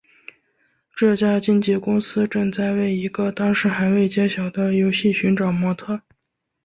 [0.95, 6.01] 这家经纪公司正在为一个当时还未揭晓的游戏寻找模特儿。